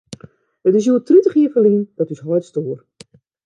[0.67, 2.79] It is hjoed tritich jier ferlyn dat ús heit stoar.